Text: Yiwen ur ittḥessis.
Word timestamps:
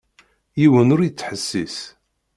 Yiwen 0.59 0.93
ur 0.93 1.01
ittḥessis. 1.03 1.77